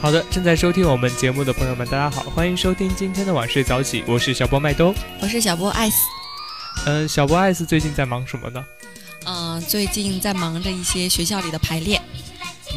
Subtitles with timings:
[0.00, 5.96] 好的，正在收听我们节目的朋友们，大家好，欢迎收听今天的晚睡早起，我是小波麦兜，我是小波艾斯。
[6.86, 8.64] 嗯，小波艾斯最近在忙什么呢？
[9.26, 12.00] 嗯，最近在忙着一些学校里的排练。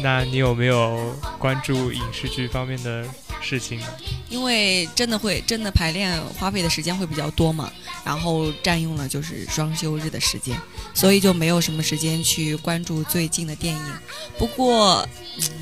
[0.02, 3.06] 那你有没有关注影视剧方面的
[3.40, 3.86] 事情呢？
[4.28, 7.72] 因为真的会真的排练花费的时间会比较多嘛，
[8.04, 10.54] 然后占用了就是双休日的时间，
[10.92, 13.92] 所以就没有什么时间去关注最近的电影。
[14.36, 15.08] 不过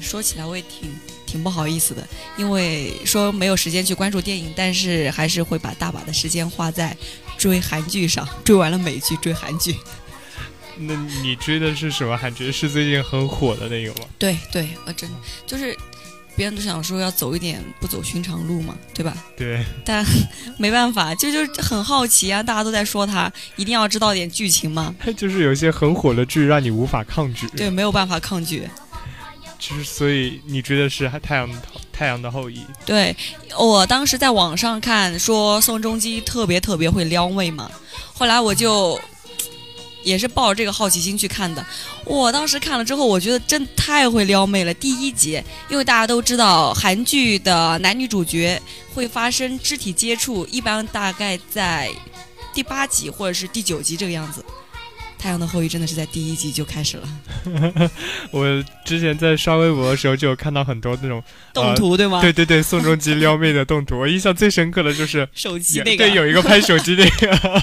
[0.01, 0.93] 说起来我也挺。
[1.33, 6.95] 挺不好意思的，因为说没有时间去关注电影，但是还是会把大把的时间花在
[7.39, 8.29] 追韩剧上。
[8.45, 9.75] 追完了美剧，追韩剧。
[10.77, 12.53] 那你追的是什么韩剧？
[12.53, 14.07] 是最近很火的那个吗？
[14.19, 15.09] 对对，我真
[15.47, 15.75] 就是
[16.37, 19.17] 别人都想说要走一点不走寻常路嘛，对吧？
[19.35, 19.65] 对。
[19.87, 20.05] 但
[20.59, 24.95] 没办法，就就很好奇啊，大家都在说他，一定要知道点剧情嘛。
[25.17, 27.47] 就是有些很火的剧让你无法抗拒。
[27.57, 28.69] 对，没有办法抗拒。
[29.63, 31.49] 其实，所以你追的是《太阳
[31.93, 32.59] 太阳的后裔》？
[32.85, 33.15] 对，
[33.57, 37.71] 我当时在网上看说宋仲基特别特别会撩妹嘛，
[38.13, 39.01] 后来我就
[40.03, 41.65] 也是抱着这个好奇心去看的。
[42.05, 44.75] 我当时看了之后，我觉得真太会撩妹了。
[44.75, 48.61] 第一集，因为大家都知道韩剧的男女主角
[48.93, 51.89] 会发生肢体接触，一般大概在
[52.53, 54.45] 第八集或者是第九集这个样子。
[55.23, 57.91] 太阳的后裔真的是在第一集就开始了。
[58.33, 58.45] 我
[58.85, 61.23] 之前在刷微博的时候就有看到很多那种
[61.55, 62.21] 动图，对吗？
[62.21, 64.01] 对对对，宋仲基撩妹的动图。
[64.03, 67.63] 我印象最深刻的就是手机那个，对，有一个拍手机那个。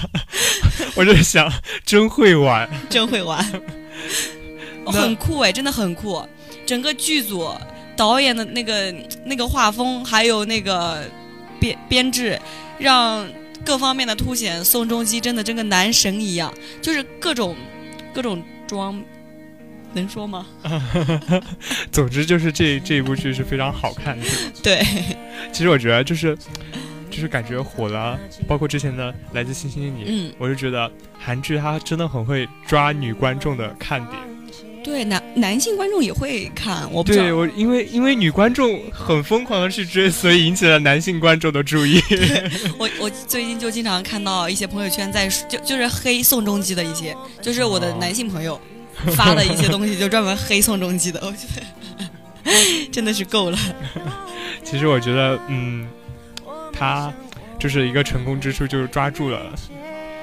[0.94, 1.52] 我就想，
[1.84, 3.44] 真会玩，真会玩，
[4.86, 6.26] 很酷哎，真的很酷。
[6.64, 7.46] 整个剧组
[7.94, 8.94] 导演的那个
[9.26, 11.04] 那个画风，还有那个
[11.60, 12.40] 编编制，
[12.78, 13.28] 让。
[13.64, 17.56] 各方面的凸显，宋仲基真的真跟男神一样，就是各种
[18.12, 19.02] 各种装，
[19.92, 20.46] 能说吗？
[21.92, 24.26] 总之就是这这一部剧是非常好看，的？
[24.62, 24.82] 对。
[25.52, 26.36] 其实我觉得就是
[27.10, 34.29] 就是感觉火了，包括之前的《来自星星的你》，嗯，我就觉得韩剧它真的很会抓女观众的看点。
[34.90, 42.02] 对男男性观众也会看，我不对我因为因为女观众很疯狂的去追，所以引起了男性观众的注意。
[42.76, 48.60] 我我最近就经常看到一些朋友圈在就就是黑宋仲基的一些，就是我的男性朋友
[49.14, 51.20] 发的一些东西，就专门黑宋仲基的。
[51.24, 52.52] 我觉得
[52.90, 53.58] 真的是够了。
[54.64, 55.88] 其实我觉得，嗯，
[56.72, 57.12] 他
[57.58, 59.54] 就是一个成功之处，就是抓住了，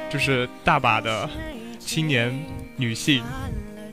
[0.09, 1.29] 就是大把的
[1.79, 2.38] 青年
[2.75, 3.23] 女性。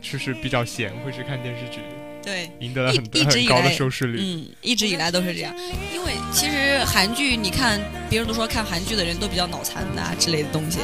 [0.04, 1.80] 就是比较闲，会去看电视剧，
[2.22, 4.18] 对，赢得了很很高的收视率。
[4.20, 5.54] 嗯，一直以来都是这样。
[5.94, 10.80] 因为其实韩剧，你看，别人都说看韩剧的人都比较脑残啊之类的东西，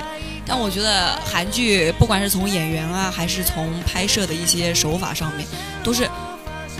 [0.46, 5.46] 但我觉得韩剧不管是从演员啊，还是从拍摄的一些手法上面，
[5.84, 6.08] 都是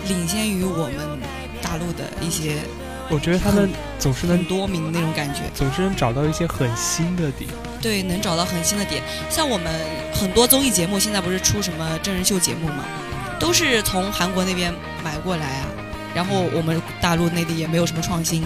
[0.07, 1.19] 领先于我们
[1.61, 2.55] 大陆的一些。
[3.09, 3.69] 我觉得他们
[3.99, 7.49] 总是能多名那种感觉，总是能找到一些很新的点。
[7.81, 9.01] 对，能找到很新的点。
[9.29, 9.73] 像我们
[10.13, 12.85] 很多综艺节目，现在不是出什么真人秀节目嘛，
[13.39, 15.67] 都是从韩国那边买过来啊。
[16.13, 18.43] 然后我们大陆内地也没有什么创新。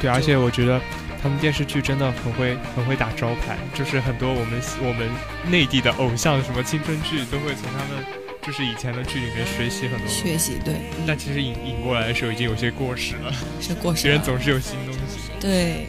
[0.00, 0.80] 对，而且我觉得
[1.22, 3.56] 他们电视剧真的很会，很会打招牌。
[3.74, 5.08] 就是很多我们我们
[5.50, 8.04] 内地的偶像，什么青春剧，都会从他们。
[8.46, 10.74] 就是以前的剧里面学习很多，学习对，
[11.06, 14.02] 但其实引引过来的时候已经有些过时了，是过时。
[14.02, 15.86] 别人总是有新东西，对，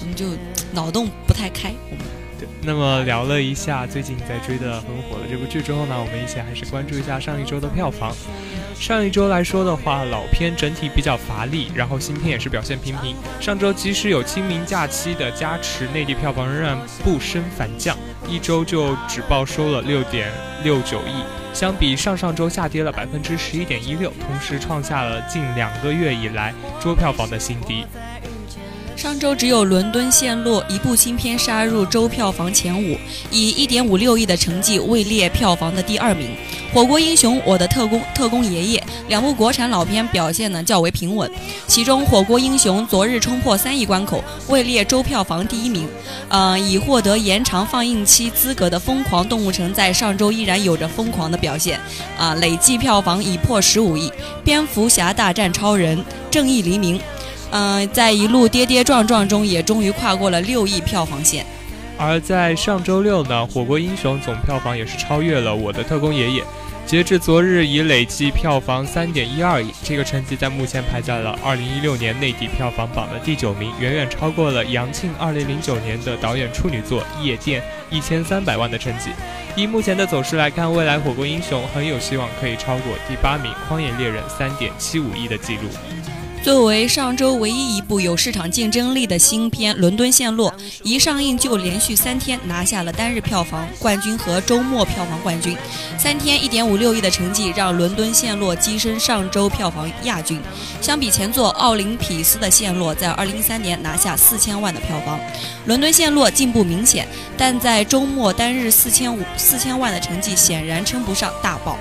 [0.00, 0.26] 我们就
[0.72, 1.72] 脑洞不太开。
[1.90, 2.21] 我们对，
[2.64, 8.14] 那么聊了一下最近在追的很火的这部剧之后呢，我们一起还是关注一下上一周的票房。
[8.78, 13.16] 上一周来说的话，老片整体比较乏力，然后新片也是表现平平。
[13.40, 17.96] 上周即使有清明假期的加持，内地票房仍然不升反降，
[18.28, 20.30] 一周就只报收了六点
[20.62, 21.22] 六九亿。
[21.52, 27.84] 相比上上周下跌了百分之十一点一六，同时创下了近两个月以来周票房的新低。
[28.96, 32.96] 上周只有《伦敦陷落》一部新片杀入周票房前五，
[33.30, 36.28] 以一点五六亿的成绩位列票房的第二名。
[36.74, 41.30] 《火锅英雄》《我的特工特工爷爷》两部国产老片表现呢较为平稳，
[41.66, 45.88] 其中《火锅英雄》昨日冲破三亿关口，位列周票房第一名。
[46.28, 51.78] 嗯，已获得延长放映期资格的《疯狂动物城》在上周依然有着疯狂的表现，
[52.16, 54.08] 啊，累计票房已破十五亿。
[54.44, 55.98] 《蝙蝠侠大战超人》
[56.30, 56.98] 《正义黎明》。
[57.52, 61.44] 嗯，在一路跌跌撞撞中，也终于跨过了六亿票房线。
[61.98, 66.42] 而在上周六呢，《火锅英雄》总票房也是超越了《我的特工爷爷》，
[66.86, 69.70] 截至昨日已累计票房三点一二亿。
[69.84, 77.60] 这个成绩在目前排在了二零一六年内地票房榜的第九名，远远超过了杨庆二零零九年的导演处女作《夜店》
[77.90, 79.10] 一千三百万的成绩。
[79.54, 85.68] 以目前的走势来看，未来《火锅英雄》很有希望可以超过第八名《荒野猎人》三点七五亿的记录。
[86.42, 90.50] 作为上周唯一一部有市场竞争力的新片《伦敦陷落》，
[90.82, 95.56] 一上映就连续三天拿下了单日票房冠军和周末票房冠军。
[95.96, 100.40] 三天一点五六亿的成绩让《伦敦陷落》跻身上周票房亚军。
[100.80, 105.18] 相比前作《奥林匹斯的陷落》在二零一三年拿下四千万的票房，
[105.66, 107.06] 《伦敦陷落》进步明显，
[107.38, 111.78] 但在周末单日四千五四千万的成绩显然称不上大爆。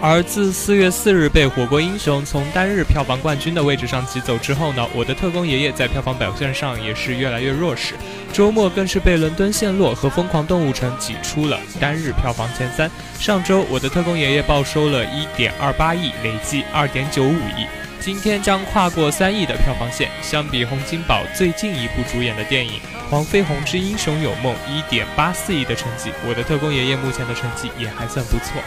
[0.00, 7.94] 而自四月四日被《火锅英雄》从单日票房冠军的位置上挤走之后呢，《我的特工爷爷》在票房表现上也是越来越弱势，
[8.32, 12.88] 周末更是被《伦敦陷落》和《疯狂动物城》挤出了单日票房前三。
[13.18, 17.66] 上周，《我的特工爷爷》报收了一点二八亿，累计二点九五亿，
[17.98, 20.08] 今天将跨过三亿的票房线。
[20.22, 22.74] 相比洪金宝最近一部主演的电影
[23.10, 28.62] 《黄飞鸿之英雄有梦》一点八四亿的成绩，《我的特工爷爷》目前的成绩也还算不错。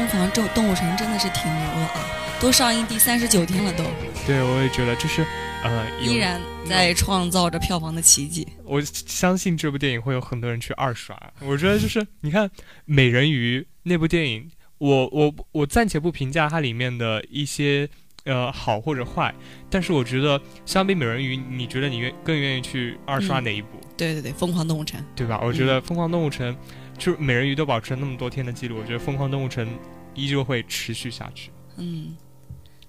[0.00, 2.00] 疯狂动动物城真的是挺牛的啊，
[2.40, 3.84] 都上映第三十九天了都。
[4.26, 5.26] 对，我也觉得就是，
[5.62, 8.46] 呃，依然在创造着票房的奇迹。
[8.64, 11.14] 我相信这部电影会有很多人去二刷。
[11.40, 12.48] 我觉得就是，你看
[12.86, 17.86] 《美人鱼》那部电影，我我我暂且不评价它里面的一些
[18.24, 19.34] 呃好或者坏，
[19.68, 23.78] 但是我觉得相比《美人鱼》，你觉得你愿更愿意去二刷哪一部？
[23.98, 25.38] 对对对，《疯狂动物城》对吧？
[25.44, 26.54] 我觉得《疯狂动物城》。
[27.00, 29.66] 就是美人鱼都保持了那么多天的记录，我觉得疯狂动物城
[30.14, 31.50] 依旧会持续下去。
[31.78, 32.14] 嗯，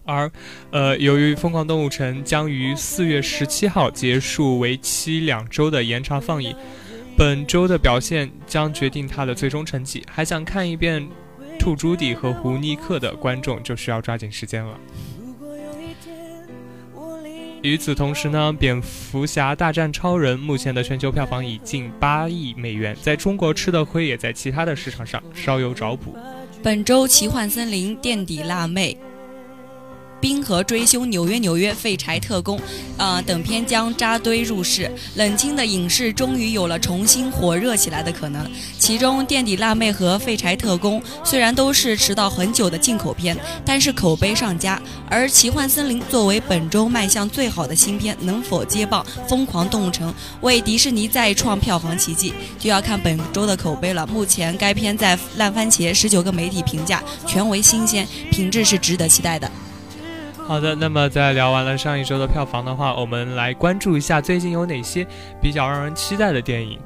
[0.03, 0.29] 而
[0.69, 6.53] 呃，由于疯狂动物城将于四月十七号结束为期两周的延长放映，
[7.17, 10.03] 本周的表现将决定它的最终成绩。
[10.11, 11.01] 还想看一遍
[11.57, 14.77] 《兔朱迪》和《胡尼克》的观众就需要抓紧时间了。
[17.61, 26.15] 与此同时呢，《蝙蝠侠大战超人》目前的全球票房已近八亿美元，在中国吃的亏，也在其他的市场上稍有找补。
[26.63, 28.97] 本周《奇幻森林》垫底辣妹。
[30.21, 32.59] 冰河追凶、纽约纽约、废柴特工，
[32.95, 38.49] 啊等片将扎堆入市，冷清的影视终于有了重新火热起来的可能。
[38.77, 43.35] 其中，垫底辣妹和废柴特工虽然都是迟到很久的进口片，
[43.65, 44.79] 但是口碑上佳。
[45.09, 54.05] 而奇幻森林作为本周卖相最好的新片，能否接棒疯狂动物城，为迪士尼再创票房奇迹，就要看本周的口碑了。
[54.05, 59.49] 目前该片在烂番茄十九个媒体评价全为新鲜，品质是值得期待的。
[60.51, 65.07] 好的，那么在聊完了上一周的票房的话，我们来关注一下最近有哪些
[65.41, 66.77] 比较让人期待的电影。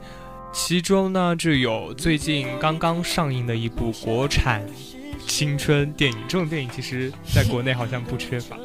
[0.54, 4.64] 其中呢，就有最近刚刚上映的一部国产
[5.26, 8.56] 青春电影，这种电影其实在国内好像不缺乏。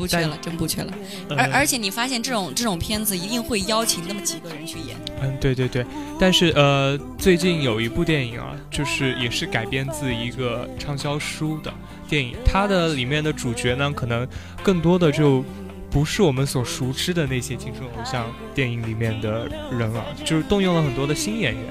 [0.00, 0.92] 不缺了，真不缺了。
[1.36, 4.96] 而而且你发现这种这种片子一定会邀请那么几个人去演。
[5.22, 5.84] 嗯，对对对。
[6.18, 11.70] 但是呃，最近有一部电影啊，就是也是改编自一个畅销书的
[12.08, 14.26] 电影，它的里面的主角呢，可能
[14.62, 15.44] 更多的就
[15.90, 21.64] 不是我们所熟知的那些青春偶像电影里面的人了，就是动用了很多的新演员，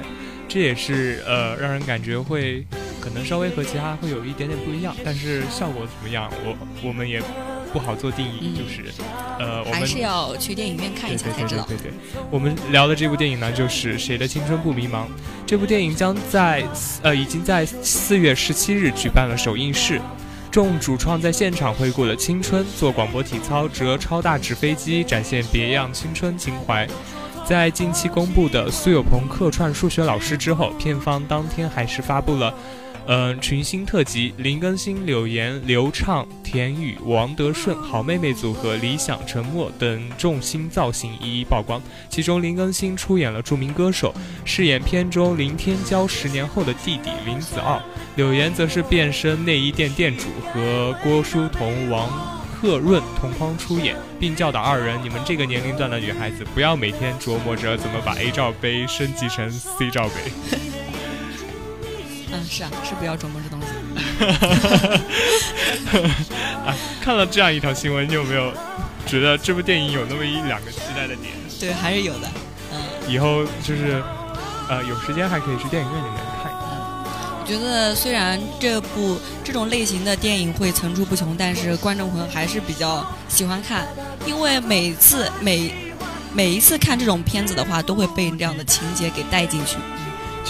[0.48, 2.66] 这也是呃让人感觉会
[3.02, 6.56] 可能稍微和其他会有一点点不一样，但是效果怎么样，我
[6.88, 7.20] 我们也。
[7.72, 8.84] 不好做定义，就是，
[9.40, 11.64] 呃，我们还是要去电影院看一下才知道。
[11.68, 14.92] 对对对，我们聊的这部电影呢，就是《谁的青春不迷茫》。
[15.46, 16.64] 这部电影将在
[17.02, 20.02] 呃，已经在四月十七日举办了首映式，
[20.52, 26.88] 众主创在现场回顾了青春，做广播体操、折超大纸飞机，展现别样青春情怀。
[27.46, 32.54] 在近期公布的苏有朋客串数学老师之后，片方当天还是发布了。
[33.12, 41.82] 嗯，群星特辑，林更新、柳岩、刘畅、田雨、王德顺、好妹妹组合、理想、沉默等众星造型一一曝光。
[42.08, 44.14] 其中，林更新出演了著名歌手，
[44.46, 47.82] 饰演片中林天骄十年后的弟弟林子傲；
[48.16, 52.08] 柳岩则是变身内衣店店主，和郭书童、王
[52.62, 60.69] 鹤润同框出演，并教导二人：你们这个年龄段的女孩子，不要每天琢磨着怎么把 A 罩杯升级成 C 罩杯。
[62.50, 63.68] 嗯，是啊，是不要琢磨这东西。
[66.66, 68.52] 啊，看了这样一条新闻，你有没有
[69.06, 71.32] 觉得这部电影有那么一两个期待的点？
[71.60, 72.28] 对，还是有的。
[72.74, 74.02] 嗯，以后就是
[74.68, 76.60] 呃，有时间还可以去电影院里面看一看。
[77.40, 83.88] 我觉得虽然这部这种类型的电影会层出不穷，但是观众朋友还是比较喜欢看，
[84.26, 85.72] 因为每次每
[86.34, 89.78] 每一次看这种片子的话，都会被这样的情节给带进去。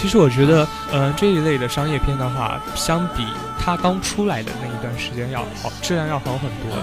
[0.00, 3.26] 其实我觉得，嗯，这一类的商业片的话，相比
[3.60, 6.74] 它刚出来的那一段时间要好，质量要好很多。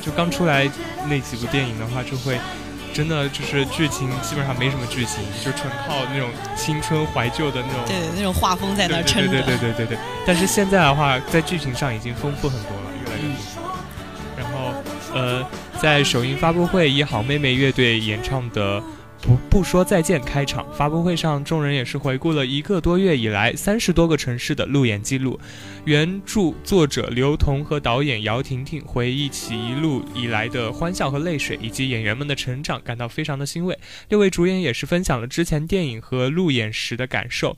[0.00, 0.66] 就刚出来
[1.06, 2.38] 那几部电影的话，就会
[2.94, 9.28] 真的就是剧情基本上没什么剧情，就纯靠那种青春怀旧的那种，对那种画风在那撑着。
[9.28, 9.98] 对对对对对对。
[10.26, 13.60] 但是现在的话，在剧情上已经丰富很多了，越来越丰富。
[14.38, 14.72] 然后，
[15.12, 15.46] 呃，
[15.78, 18.82] 在首映发布会以好妹妹乐队演唱的。
[19.50, 20.20] 不说再见。
[20.20, 25.38] 开场发布会上，众人也是回顾了一个多月以来三十多个城市的路演记录。
[25.84, 33.78] 原著作者刘同和导演姚婷婷回忆起一路以来的欢笑和泪水，以及演员们的成长，感到非常的欣慰。
[34.08, 37.56] 六位主演也是分享了之前电影和路演时的感受。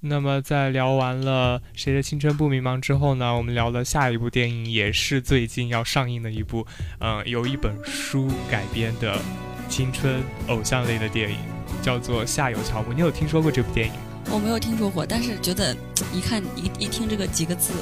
[0.00, 6.64] 那么，在聊完了《谁的青春不迷茫》之后呢，我们聊了下一部电影也是最近要上映的一部，
[7.00, 9.20] 嗯，由一本书改编的。
[9.68, 11.36] 青春偶像类的电影
[11.82, 13.92] 叫做《夏有乔木》，你有听说过这部电影？
[14.30, 15.74] 我没有听说过，但是觉得
[16.12, 17.72] 一看一一听这个几个字，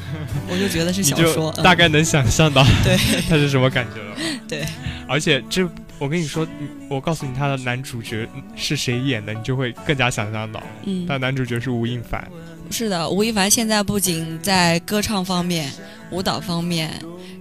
[0.48, 2.96] 我就觉得是小说，大概能想象到对
[3.28, 4.16] 它是什么感觉了。
[4.48, 4.66] 对，
[5.08, 5.66] 而且这
[5.98, 6.46] 我跟你说，
[6.90, 10.62] 我告诉你他的男主角是谁演的，你就会更加想象到。
[10.84, 12.26] 嗯，他男主角是吴亦凡。
[12.70, 15.70] 是的，吴亦凡现在不仅在歌唱方面、
[16.10, 16.90] 舞蹈方面。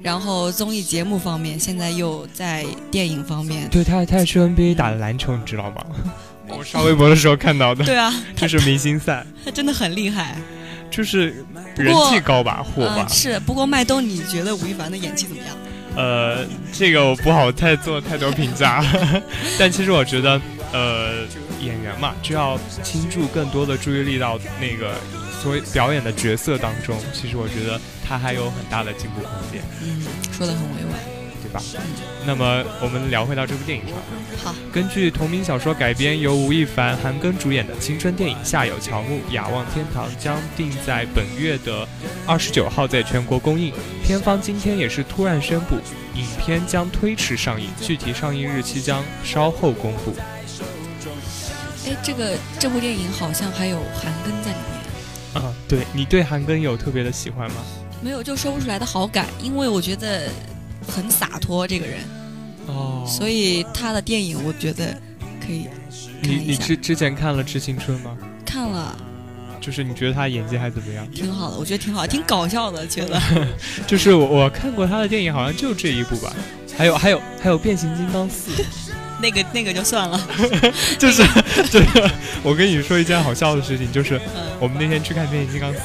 [0.04, 3.70] 然后综艺节目方面，现在又在电影方面。
[3.70, 5.84] 对他，他去 NBA 打了篮球，你知道吗？
[6.50, 7.86] 我刷微博的时候看到的。
[7.86, 9.26] 对啊， 这是明星赛。
[9.46, 10.36] 他真的很厉害，
[10.92, 11.46] 就是
[11.78, 13.08] 人气高吧，火吧。
[13.08, 15.56] 是，不过麦兜，你觉得吴亦凡的演技怎么样？
[15.96, 18.84] 呃，这个我不好太做太多评价，
[19.58, 20.42] 但其实我觉得，
[20.74, 21.24] 呃，
[21.62, 24.94] 演员嘛，就要倾注更多的注意力到那个。
[25.44, 29.62] 作为表演的角色当中，其实我觉得他还有很大的进步空间。
[29.82, 30.98] 嗯，说的很委婉，
[31.44, 31.62] 对吧？
[31.76, 31.82] 嗯。
[32.26, 33.96] 那么我们聊回到这部电影上。
[34.42, 34.56] 好。
[34.72, 41.86] 根据同名小说改编，由吴亦凡、韩庚主演的青春电影《夏有乔木》，雅望天堂将定在本月的
[42.26, 43.74] 二十九号在全国公映。
[44.02, 45.76] 片方今天也是突然宣布，
[46.16, 50.16] 影片将推迟上映，具体上映日期将稍后公布。
[51.86, 54.83] 哎，这个这部电影好像还有韩庚在里面。
[55.34, 57.58] 啊，对你对韩庚有特别的喜欢吗？
[58.02, 60.30] 没有，就说不出来的好感，因为我觉得
[60.88, 62.00] 很洒脱这个人。
[62.68, 64.98] 哦，所以他的电影我觉得
[65.46, 65.68] 可以
[66.22, 68.18] 你你之之前看了《致青春》吗？
[68.46, 68.96] 看了。
[69.62, 71.10] 就是你觉得他演技还怎么样？
[71.12, 73.22] 挺好的，我觉得挺好，挺搞笑的，觉得。
[73.88, 76.34] 就是我我看过他的电影，好像就这一部吧。
[76.78, 78.52] 还有还有还有《变形金刚四》。
[79.24, 80.20] 那个那个就算了，
[81.00, 81.24] 就是
[81.72, 81.88] 就是，
[82.44, 84.20] 我跟你说一件好笑的事情，就是
[84.60, 85.80] 我们那天去看《变形金刚四》，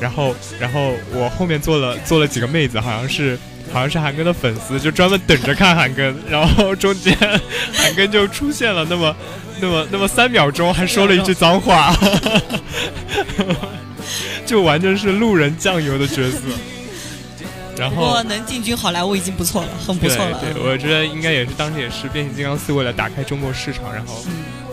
[0.00, 3.38] 然后然后我后面坐了坐了几个妹子，好像是
[3.70, 7.14] 好像是韩庚的粉丝，就专门等着看韩庚，然后中间
[7.74, 9.14] 韩庚就出现了那么
[9.60, 11.94] 那么那么三秒钟，还说了一句脏话，
[14.46, 16.38] 就完全是路人酱油的角色。
[17.78, 20.40] 然后能进军好莱坞已经不错了，很不错了。
[20.40, 24.24] 对，我觉得应该也是当时也是变形金刚四为了打开中国市场，然后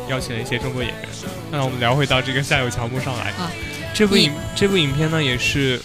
[0.10, 1.10] 邀请了一些中国演员。
[1.52, 3.52] 那我们聊回到这个夏有乔木上来啊，
[3.94, 5.80] 这部影这部影片呢也是，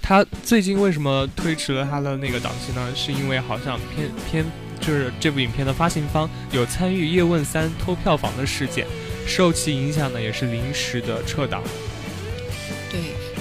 [0.00, 2.88] 他最近为什么推迟了他的那个档期呢？
[2.96, 4.44] 是因为好像偏偏
[4.80, 8.86] 就是这部影片的发行方有参与叶问三偷票房的事件，
[9.26, 11.62] 受其影响呢也是临时的撤档。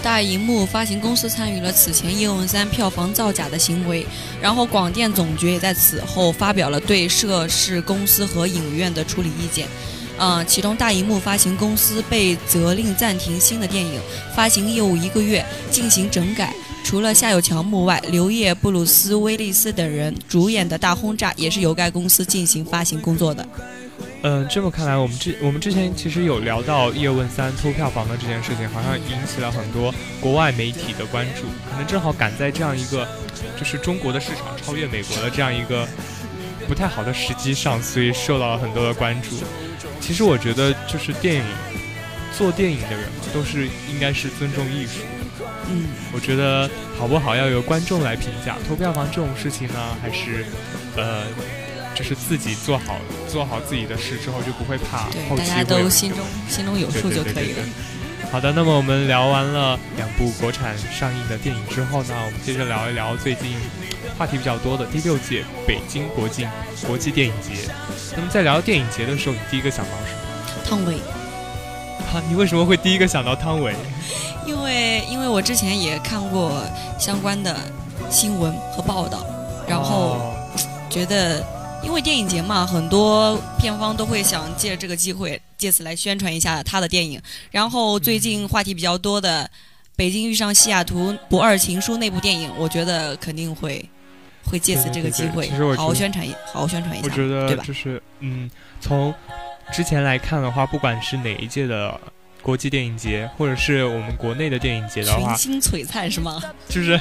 [0.03, 4.05] 大银幕发行公司参与了此前《叶问三》票房造假的行为，
[4.41, 9.67] 然后广电总局也在此后发表了对涉事公司和影院的处理意见。
[10.17, 14.00] 嗯，其中大银幕发行公司被责令暂停新的电影
[14.36, 16.53] 发行业务一个月，进行整改。
[16.84, 23.48] 除了夏有乔木外，刘烨、布鲁斯·威利斯等人主演的《大轰炸》也是由该公司进行发行工作的。
[24.23, 31.41] 嗯，这么看来，我们之我们之前其实有聊到《叶问三》偷票房的这件事情，好像引起了很多国外媒体的关注。
[31.71, 33.07] 可能正好赶在这样一个，
[33.57, 35.87] 就是中国的市场超越美国的这样一个
[36.67, 39.29] 不太好的时机上，所以受到了很多的关注。
[39.99, 41.43] 其实我觉得，就是电影
[42.37, 44.99] 做电影的人嘛都是应该是尊重艺术。
[45.67, 48.55] 嗯，我觉得好不好要由观众来评价。
[48.67, 50.45] 偷票房这种事情呢，还是
[50.95, 51.23] 呃。
[51.93, 52.95] 就是自己做好
[53.27, 56.19] 做好自己的事之后，就不会怕后期大家都心中
[56.50, 57.63] 心中有数就可以了。
[58.31, 63.57] 好的，那么我们聊完了两部国产上映的电影之后呢，我们接着聊一聊最近
[64.17, 66.48] 话题比较多的第六届北京国际
[66.88, 67.69] 国际电影节。
[68.15, 70.63] 那么在聊电影节的时候，你第一个想到什么？
[70.65, 70.95] 汤唯。
[72.13, 73.75] 啊，你为什么会第一个想到汤唯？
[74.48, 76.63] 因为因为我之前也看过
[76.98, 77.57] 相关的
[78.10, 79.25] 新闻和报道，
[79.67, 80.33] 然后
[80.89, 81.45] 觉得。
[81.83, 87.21] 因为电影节嘛，很多片方都会想借这个机会，借此来宣传一下他的电影。
[87.50, 89.43] 然后最近话题比较多的
[89.95, 93.83] 《北京遇上西雅图不二情书》那部电影，我觉得肯定会
[94.45, 97.63] 会借此这个机会好好宣传一好好宣传一下，我觉得对吧？
[97.65, 99.13] 就是嗯，从
[99.73, 102.00] 之前来看的话，不管是哪一届的
[102.41, 106.41] 国际电影节，或者是我们国内的电影节的话，群星璀璨是吗？
[106.69, 106.97] 就是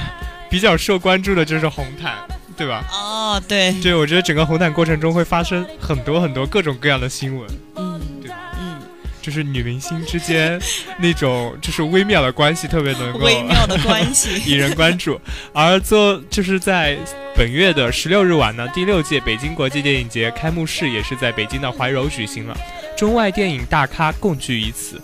[0.49, 2.17] 比较受关注的就是红毯。
[2.57, 2.83] 对吧？
[2.91, 8.35] 哦，对，对，我觉得整个红毯过程中会发生很多很多各种各样的新闻，嗯，对吧？
[8.59, 8.79] 嗯，
[9.21, 10.59] 就是女明星之间
[10.99, 15.19] 那种就是微妙的关系，特别能够微妙的关系 引人关注。
[15.53, 16.97] 而做就是在
[17.35, 22.57] 本月的十六日晚呢，第六届北京国际电影节开幕式也是在北京的怀柔举行了，
[22.97, 25.01] 中外电影大咖共聚于此。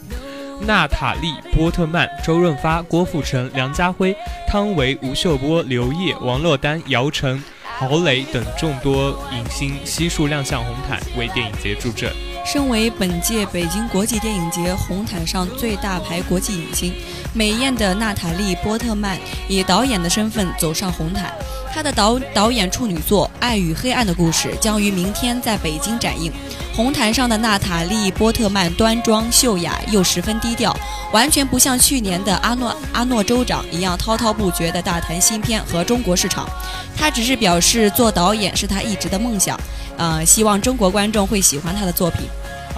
[0.61, 4.15] 娜塔莉·波特曼、周润发、郭富城、梁家辉、
[4.47, 7.41] 汤唯、吴秀波、刘烨、王珞丹、姚晨、
[7.77, 12.11] 郝蕾等众多影星悉数亮相红毯，为电影节助阵。
[12.45, 16.93] 身为本届北京国际电影节红毯上最大牌国际影星，
[17.37, 19.15] 美艳的娜塔莉·波特曼
[19.47, 21.31] 以导演的身份走上红毯。
[21.71, 26.33] 她的导导演处女作《爱与黑暗的故事》将于明天在北京展映。
[26.75, 30.75] 红毯上的娜塔莉·波特曼端庄秀雅又十分低调，
[31.13, 36.49] 完全不像去年的阿诺阿诺州长一样滔滔不绝地大谈新片和中国市场。
[36.95, 39.59] 她只是表示做导演是她一直的梦想，
[39.95, 42.21] 呃，希望中国观众会喜欢她的作品。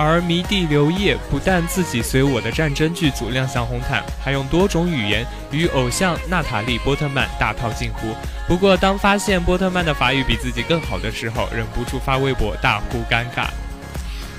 [0.02, 8.08] 而迷弟刘烨不但自己随《我的战争》剧组亮相红毯，还用多种语言与偶像娜塔莉·波特曼大套近乎。
[8.48, 13.50] 不过，当发现波特曼的法语比自己更好的时候，忍不住发微博大呼尴尬。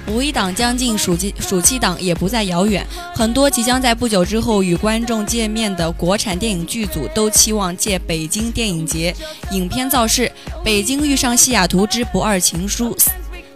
[0.06, 2.84] 五一档将近，暑期暑期档也不再遥远。
[3.14, 9.14] 很多即将在不久之后与观众见面的国产电影剧组都期望借北京电影节
[9.50, 10.26] 影片造势，
[10.64, 12.96] 《北京遇上西雅图之不二情书》、《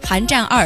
[0.07, 0.63] 寒战二》。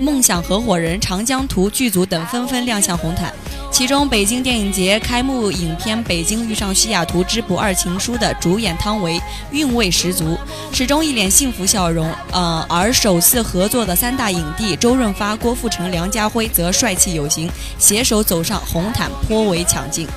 [0.00, 3.30] 梦想合伙人、长江图剧组等纷纷亮相红毯，
[3.70, 9.20] 其中北京电影节开幕影片《北京遇上西雅图之不二情书》的主演汤唯
[9.52, 10.38] 韵味十足，
[10.72, 12.10] 始终一脸幸福笑容。
[12.32, 20.08] 呃，而首次合作的三大影帝周润发、郭富城、梁家辉则帅气有型，携手走上红毯，颇为抢镜。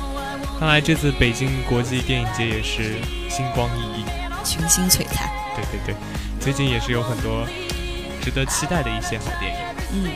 [0.58, 2.96] 看来这次北京国际电影节也是
[3.30, 5.30] 星光熠熠，群星璀璨。
[5.58, 5.96] 对对对，
[6.40, 7.46] 最近也是有很多
[8.22, 9.73] 值得期待的一些好电影。
[9.94, 10.10] 嗯，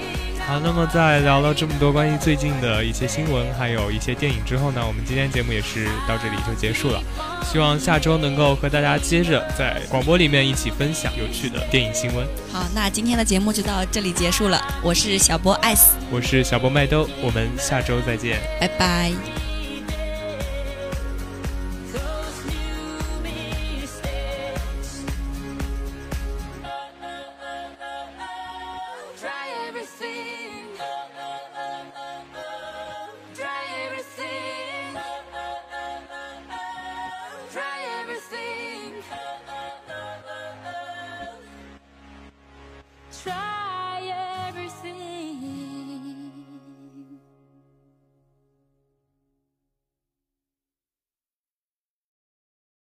[0.47, 7.01] 好，那么在聊了这么多关于最近的一些新闻，还有一些电影之后呢，我们今天节目也是到这里就结束了。
[7.43, 12.25] 希望下周能够和大家接着在广播里面一起分享有趣的电影新闻。
[12.51, 14.59] 好，那今天的节目就到这里结束了。
[14.81, 19.46] 我是小波艾斯，我是小波麦兜，我们下周再见，拜拜。